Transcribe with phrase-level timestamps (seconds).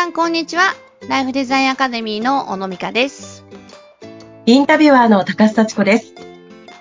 [0.00, 0.74] 皆さんこんにちは。
[1.10, 3.44] ライフデザインアカデミーの小野美香です。
[4.46, 6.14] インタビュアーの高須幸子です。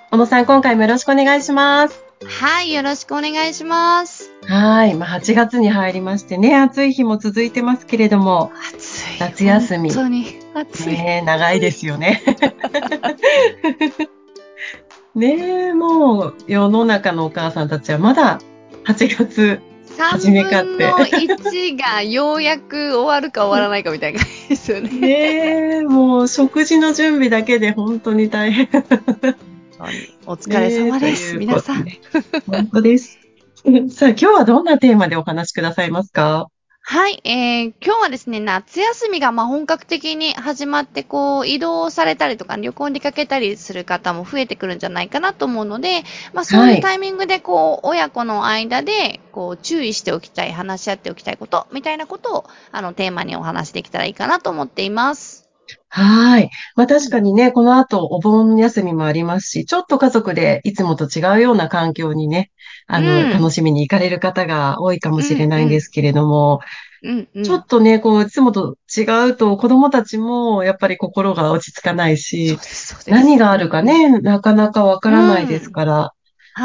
[0.10, 2.02] 小野さん、今回もよろしくお願いします。
[2.24, 4.32] はい、よろしくお願いします。
[4.48, 4.94] はい。
[4.94, 9.20] まあ、8月に入りましてね、暑い日も続いてますけれども、暑い。
[9.20, 10.94] 夏休み本当に暑い。
[10.94, 12.24] ねえ長いですよね。
[15.14, 18.40] ねえ、もう世の中のお母さんたちはまだ
[18.86, 19.69] 8月、3
[20.06, 24.90] 初めかって分の1がようやく終わるか終わらないかみたいな感じですよね。
[24.90, 25.10] ね
[25.78, 28.70] え、もう食事の準備だけで本当に大変。
[30.26, 31.86] お疲れ様です、皆さん。。
[32.48, 33.18] 本当です。
[33.90, 36.48] さあ、今日はどんなテーマでお話しくださいますか？
[36.92, 46.02] はい、えー、今日はですね、夏休みがまあ本格的に始まって、こう、移動されたりとか、旅行に出かけたりする方も増えてくるんじゃないかなと思うので、
[46.34, 55.50] まあそうはいいうタイミングで、こう、親子の間で、こう、注意しておきたい、話し合っておきたいこと、みたいなことを、あの、テーマにお話しできたらいいかなと思っています。
[55.90, 56.50] はい。
[56.76, 62.52] まあ確かにね、この後お盆休みもありますし、ちょっと家族でいつもと違うような環境にね、
[62.88, 66.60] あの、うん楽しみに行かれる方が多いかもしれないんですけれども、
[67.04, 67.44] うん、うん。
[67.44, 72.58] ちょっとね、こう、いつもと違うと子供たちもやっぱり心が落ち着かないし。
[73.08, 76.14] 何があるかね、なかなかわからないですから、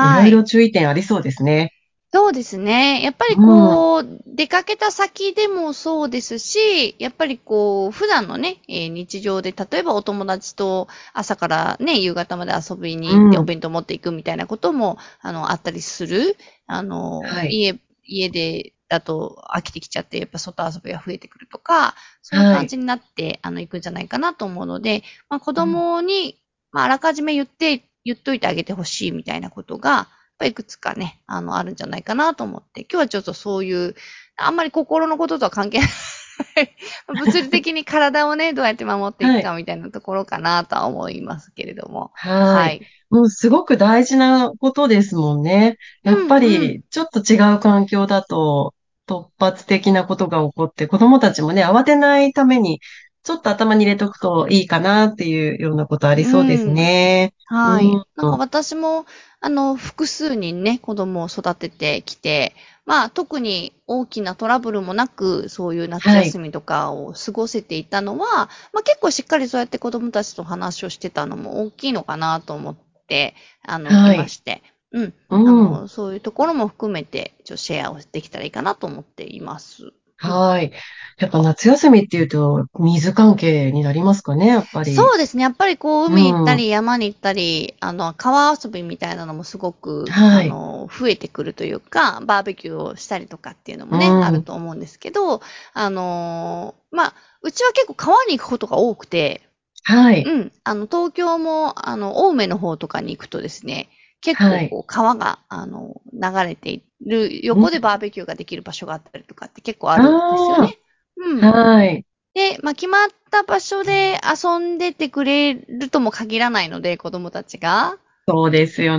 [0.01, 0.25] いはい。
[0.33, 1.73] ろいろ注意点ありそうですね。
[2.13, 3.03] そうですね。
[3.03, 16.37] やっぱりこう、出かけた先でもそうですし、やっぱりこう、普段のね、えー日常で、例えばお友達と朝からね、夕方まで遊びに行ってうんお弁当持っていくみたいなことも、あの、あったりする。
[16.69, 26.39] あの、はい家、家で、だと飽きてきちゃって、やっぱ外遊びが増えてくるとか、そういう感じになって、あの、行くんじゃないかなと思うので、まあ子供に、
[26.73, 30.07] まああらかじめ言って、言っといてあげてほしいみたいなことが、やっ
[30.39, 33.95] ぱいくつかね、あの、あるんじゃないかなと思って、今日はちょっとそういう、
[34.37, 35.89] あんまり心のこととは関係ない。
[37.09, 42.11] 物理的に体をね、どうやって守っていくかみたいなところかなとは思いますけれども。
[42.15, 42.79] はい。
[42.79, 42.87] い。
[43.11, 45.79] もうすごく大事なことですもんね。
[46.03, 48.75] やっぱり、ちょっと違う環境だと、
[49.07, 52.81] 突発的なことが起こって、子供たちもね、慌てないために、
[53.23, 57.33] ちょっと頭に入れとくといいかなっていうようなことありそうですね。
[57.47, 57.87] はい。
[57.87, 59.07] うんなんか私も、
[59.41, 62.55] あの、複数人ね、子供を育ててきて、
[62.87, 72.77] まあ、特に大きなトラブルもなく、そういう夏休みとかを過ごせていたのは、まあ結構しっかりそうやって子供たちと話をしてたのも大きいのかなと思っ
[73.07, 74.63] て、あの、はいいまして。
[74.95, 75.15] うん。
[75.29, 75.45] うあん。
[75.45, 79.93] の、そういうところも含めて、ちょっとシェアをできたらいいかなと思っています。
[80.17, 80.73] はい。
[81.19, 84.95] やっぱ夏休みっていうと、水関係になりますかね、やっぱり。
[84.95, 85.43] そうですね。
[85.43, 95.43] やっぱりこう、海行ったり、山に行ったり、あの、川遊びみたいなのもすごく、はいあの、増えてくるというか、バーベキューをしたりとかっていうのもね、うんあると思うんですけど、
[95.75, 99.43] あのーまあ、うちは結構川に行くことが多くて、
[99.83, 100.23] はい。
[100.25, 103.89] うん、あの、東京も、あの、青梅の方とかに行くとですね、
[104.25, 110.79] 結はい構こう、川が、あの、流れている、横でバーベキューができる場所があったりとかって結構あるんですよね。
[111.17, 111.55] うん。
[111.55, 112.07] はい。
[112.35, 117.99] で、まあ、決まった場所で遊んでてくれるとも限らないので、子供たちが。
[118.29, 118.99] そうですよ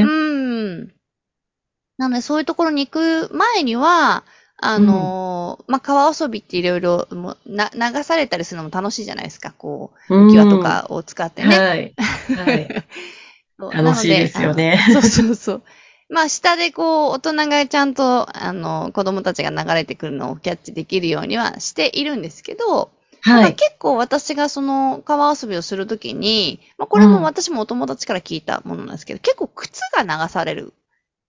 [0.00, 0.12] うね。
[0.84, 0.92] ん。
[1.98, 4.24] なので、そういうところに行く前には、
[4.62, 11.64] あのーまあ、川遊びっていろいろ、もう、な、流されたりするのも楽しいじゃないですか、こう、うん浮き輪とかを使ってね。
[11.64, 11.94] はい。
[12.34, 12.72] はい。
[13.68, 15.62] 楽しいですよねそうそうそう。
[16.08, 22.90] まあ、下でこう、大人がちゃんと、あの、子供たちが流れてくるのをキャッチできるようにはしているんですけど、
[23.22, 23.44] たはい。
[23.44, 30.72] だ結構私がその川遊びをするときに、まあ、これも私もお友達から聞いたものなんですけど、結構靴が流される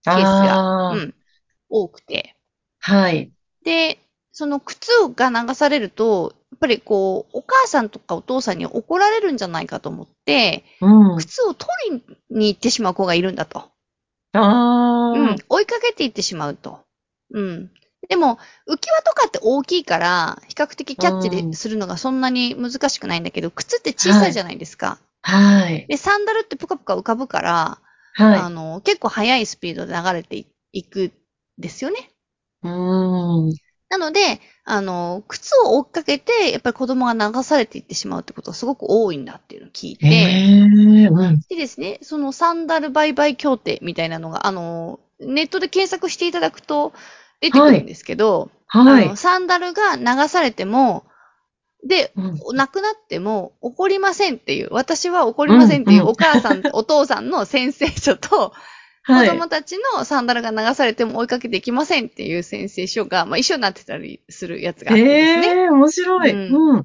[0.03, 1.13] ケースが、うん、
[1.69, 2.35] 多くて。
[2.79, 3.31] はい。
[3.63, 3.99] で、
[4.31, 11.17] その靴が流されると、ぱりこう、お母さんとかお父さんに怒られるんじゃないかと思って、うん。
[11.17, 13.71] 靴を取りに行ってしまう子がいるんだと。
[14.33, 15.35] あうんあ。。
[15.49, 16.79] 追いかけていってしまうと。
[17.33, 17.71] うん。
[18.07, 18.37] でも、
[18.69, 24.99] 浮き輪とかって大きいから、比較的キャッチでするのがそんなに難しくないんだけど、靴って小さいじゃないですか。
[25.23, 25.87] はい。
[25.87, 27.79] で、サンダルってぷかぷか浮かぶから、
[28.17, 31.11] あはの、結構速いスピードで流れていくん
[31.57, 32.11] ですよね。
[32.63, 32.67] い。
[32.67, 33.55] うん。
[33.91, 41.41] なので、あの、靴を追っかけて、やっぱり子供が流されていってしまうってことがすごく多いんだっていうのを聞いて、ええうん。
[41.49, 46.93] でですね、そのサンダル売買協定みたいなのが、あの、ネットで検索していただくと
[47.41, 49.15] 出てくるんですけど、はいあの。
[49.17, 51.03] サンダルが流されても、
[51.85, 52.21] で、う
[52.53, 58.53] んなくなっても怒りませんっていう、私は怒りませんっていううんうんお母さん、お父さんの宣誓書と、
[59.03, 59.29] はい。
[59.29, 65.47] 子供たちのサンダルが流されても追いかけていきませんっていう宣誓書が、まあ、一緒になってたりするやつがあってですね。
[65.47, 66.31] ええ面白い。
[66.31, 66.83] ううん。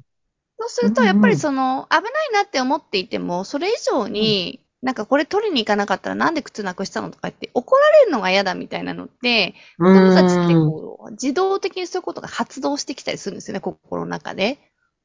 [0.59, 14.59] そうすると、やっぱりその、危ないなって思っていても、それ以上に、なんかこれ取りに行かなかったらなんで靴なくしたのとか言って怒られるのが嫌だみたいなのって、子供たちってこう、自動的にそういうことが発動してきたりするんですよね、心の中で。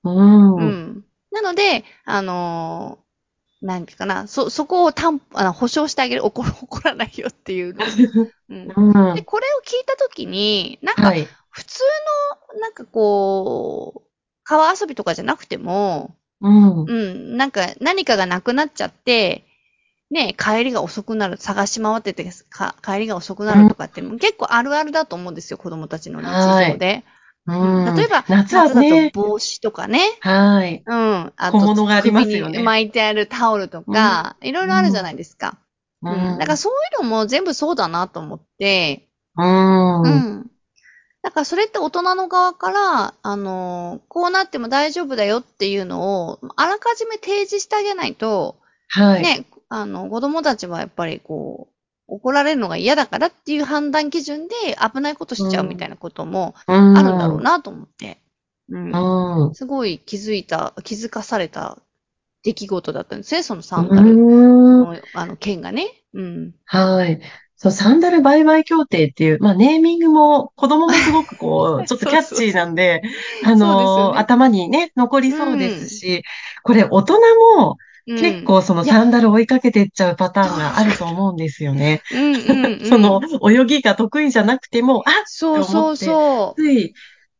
[0.05, 0.57] うん。
[0.57, 0.79] ううん。
[0.99, 1.05] ん。
[1.31, 3.02] なので、あのー
[3.63, 7.85] なんていうかな、そ、そこを担あの保証してあげる、 怒ら怒らないよっていうの。
[8.51, 8.73] うん。
[8.77, 11.27] うんで、これを聞いたときに、なんか、はい。
[11.51, 11.81] 普通
[12.55, 14.09] の、なんかこう、
[14.45, 16.85] 川遊びとかじゃなくても、うん。
[16.85, 19.45] うん、なんか何かがなくなっちゃって、
[20.11, 27.05] ね、帰りが遅くなる、探し回ってて、か帰りが遅くなるとかって、結構あるあるだと思うんですよ、子供たちの日常で。
[27.47, 30.83] うん例えば、夏は夏だね、と帽子とかね、はい。
[30.87, 35.59] うん、あ小物がありますよね巻いてあるタオルとか、いろいろあるじゃないですか。
[36.03, 36.39] ううん。
[36.39, 40.03] だからそういうのも全部そうだなと思って、うん。
[40.03, 40.15] ううん。
[40.41, 40.51] ん。
[41.23, 48.57] だからそれって大人の側から、あの、こうなっても大丈夫だよっていうのを、あらかじめ提示してあげないと、
[48.89, 49.23] はい。
[49.23, 51.75] ね、あの、子供たちはやっぱりこう、
[52.07, 58.19] 怒られるのが嫌だからっていう判断基準で危ないことしちゃうみたいなこともうんあるんだろうなと思って。
[58.69, 58.91] うん。
[59.47, 59.55] うん。
[59.55, 61.79] すごい気づいた、気づかされた
[62.43, 64.83] 出来事だったんですね、そのサンダルうん。
[64.83, 65.89] の、あの、件がね。
[66.15, 66.55] うん。
[66.65, 67.21] はい。
[67.57, 73.03] そう、サンダル売買協定っていう、まあ、ネーミングも子供もすごくこう、 ちょっとキャッチーなんで、
[73.45, 76.25] あそうですよの、ね頭にね、残りそうですし、
[76.65, 77.15] これ大人
[77.57, 77.77] もうん
[78.07, 82.03] 結構そのサンダル追いかけていっちゃうパターンがあると思うんですよね。
[82.11, 82.87] うんうん、うん。
[82.87, 83.21] その、
[83.51, 86.61] 泳ぎが得意じゃなくても、あそうそうそう。
[86.61, 86.95] つい、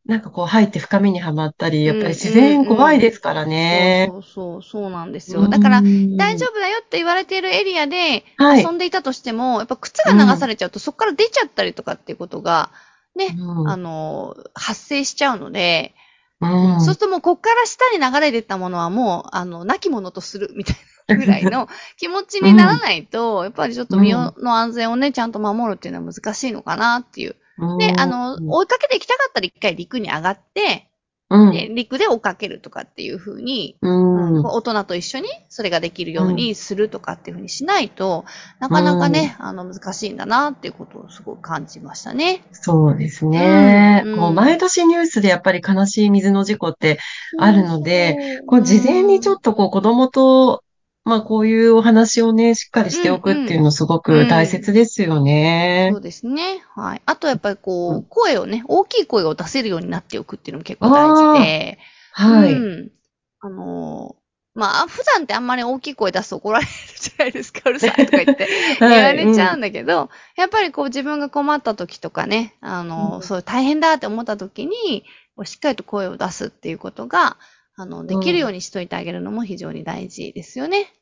[0.07, 4.09] なんかこう入って深みにはまったり、やっぱり自うんうんうん然怖いですからね。
[4.11, 5.49] そうそうそう、そうなんですよ。
[5.49, 6.51] だから、大丈夫。
[6.51, 12.71] 夫だよって言われているエリアではい遊んでいたとしても、やっぱ靴が流されちゃうと、そこから出ちゃったりとかっていうことが、
[13.15, 15.95] ね、うんあの、発生しちゃうので、
[16.43, 16.81] うん。
[16.81, 27.37] そうするともうこっから下に流れていったものはもう、あの、亡き者とするみたいなぐらいの 気持ちにならないと、やっぱりちょっと身の安全をね、ちゃんと守るっていうのは難しいのかなっていう。
[27.79, 30.89] で、あの、追いかけていきたかったら一回陸に上がって、
[31.33, 38.25] うん、で陸で追っかけるとかっていう風に、うん、うん大人と一緒にそれができるようにするとかっていう風にしないと、
[38.61, 42.45] なかなかね、あの、難しいんだなっていうことをすごく感じましたね。
[42.53, 44.03] そうですね。
[44.05, 44.19] うん。
[44.19, 46.99] こう毎年ニュースでやっぱり悲しい水の事故って
[47.39, 50.63] あるので、こう事前にちょっとこう子供と、
[51.05, 56.01] まあこういうお話をね、しっかりしておくっていうのすごく大切ですよねそう。
[56.01, 56.63] ですね。
[56.75, 57.03] はい。
[57.07, 61.79] あとやっぱりこう、うん声をね、大きい声を出せるようになっておくっていうのも結構大事で、
[62.13, 62.53] はい。
[62.53, 62.91] うん。
[63.41, 64.23] あのー
[64.55, 66.71] まあ、普段ってあんまり大きい声出すと怒られる
[67.01, 68.49] じゃないですか、うるさいとか言って
[68.81, 75.05] 言われちゃうんだけど、やっぱりこう自分が困った時とかね、あのそう大変だって思った時に、
[75.45, 77.39] しっかりと声を出すっていうことが、
[77.75, 80.93] あの、できるようにしといてあげるのも非常に大事ですよね。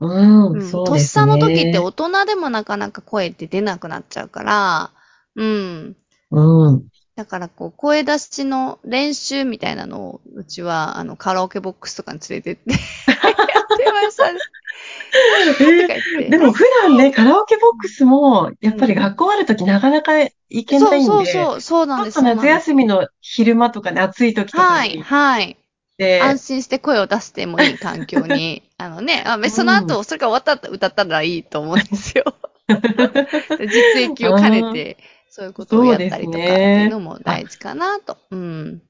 [0.00, 0.70] うん、うん。
[0.70, 1.24] そうとっですね。
[1.24, 4.90] さの時って大人でもなかなか声って出なくなっちゃうから、
[5.36, 5.96] うん。
[6.30, 6.86] うん。
[7.14, 14.38] だからこう、声出しの練習みたいなのを、うちは、あの、カラオケボックスとかに連れてって、 やってましたね。
[15.50, 16.30] とか言って。
[16.30, 22.22] でも普段ね、カラオケボックスも、やっぱり学校あるときなかなか行けないんで、そうそうそう、そうなんです。
[22.22, 25.56] 夏休みの昼間とかね、暑い時とかはい、にはい。
[26.02, 32.24] で、安心して声を出してもいい環境に、 あのね、あその後、それが終わったら歌ったらいいと思うんですよ。
[32.68, 34.96] 実益を兼ねて、
[35.30, 38.18] そういうことをやったりとかっていうのも大事かなと。
[38.30, 38.82] うん。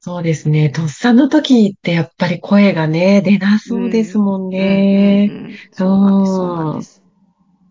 [0.00, 0.70] そうですね。
[0.70, 5.30] とっさの時ってやっぱり声がね、出なそうですもんね。
[5.72, 7.03] そうなんです、そうなんです。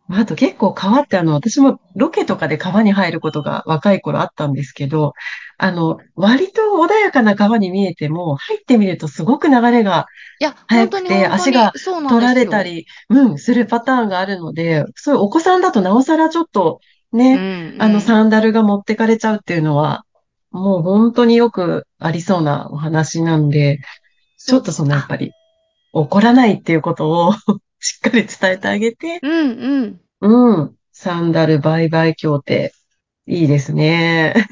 [0.10, 5.14] あと結構川ってあの、私もロケとかで川に入ることが若い頃あったんですけど、
[5.58, 10.08] あの、割と穏やかな川に見えても、入ってみるとすごく流れが
[10.42, 12.20] いや、早くて本当に本当に足がそうなんですよ。
[12.20, 16.82] 取られた、り、うん、するパターンがあるので、そういうお子さんだとなおさらちょっと
[17.14, 17.82] ね、うんうん。
[17.82, 20.04] あの、サンダルが持ってかれちゃうっていうのは、
[20.52, 23.80] もう本当によくありそうなお話なんで、
[24.38, 25.32] ちょっとそのやっぱり
[25.94, 27.34] 怒らないっていうことを
[27.84, 30.56] しっかり伝えてあげて、うんうん。
[30.56, 32.74] うん、サンダル売買協定、
[33.28, 34.48] いいですね。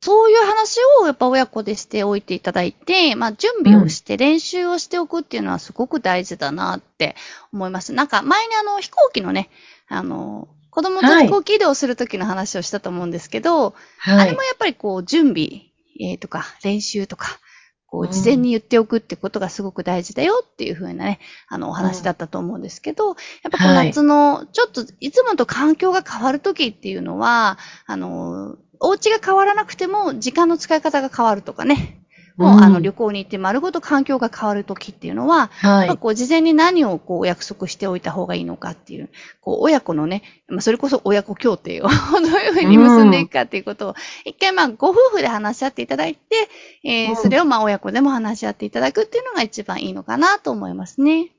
[0.00, 7.16] そういう話をやっぱ親子でしておいていただいて、まあ準備をして練習をしておくっていうのはすごく大事だなって
[7.52, 7.92] 思います。
[7.92, 9.50] なんか前にあの飛行機のね、
[9.88, 13.74] あの、子供と飛行機移動するときの話をしたと思うんですけど、
[14.06, 14.44] あはいれも。
[14.44, 17.40] やっぱりこう準備、えーとか練習とか、
[17.90, 21.18] こう、事前に言っておくってことがすごく大事だよっていう風なね、
[21.48, 23.16] あの、お話だったと思うんですけど、やっ
[23.50, 32.00] ぱこう夏の、ちょっといつもと環境が変わるときっていうのは、あの、お家が変わらなくても時間の使い方が変わるとかね。
[32.40, 39.10] もう、あの、旅行に行って丸ごと環境が変わるときっていうのは、はい、こう、事前に何をこう、約束しておいた方がいいのかっていう、
[39.42, 43.94] こう、親子のね、まあ、それこそ親子協定をどういうふうに結んでいくかっていうことを、
[44.24, 46.48] 一回まあ、ご夫婦で話し合っていただいて、
[46.82, 51.30] えー、それをまあ、親子でも話し合っていただくっていうのが一番いいのかなと思いますね。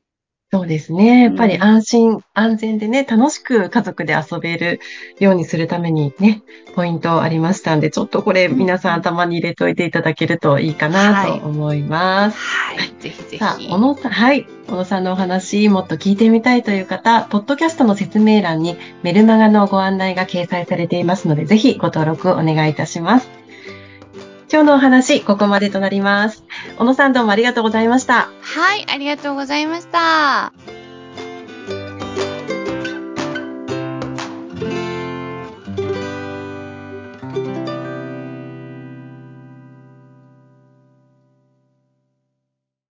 [0.53, 1.23] そうですね。
[1.23, 4.81] やっぱり安心、うん、安全でね、楽しく家族で遊べる
[5.17, 6.43] ようにするためにね、
[6.75, 12.37] ポイントありましたんで、ちょっとこれ皆さん頭に入れといていただけるといいかなと思います。
[12.37, 12.77] はい。
[12.79, 13.37] はい、ぜひぜひ。
[13.37, 14.45] さあ、小野さん、はい。
[14.67, 23.40] 小野さんのお話、もっと聞いてみたいという方、ポッドキャストの説明欄にメルマガのご案内が掲載されていますので、ぜひご登録お願いいたします。
[24.51, 26.43] 今日のお話、ここまでとなります。
[26.77, 28.27] 小野さんどうもありがとうございました。
[28.41, 30.51] はい、ありがとうございました。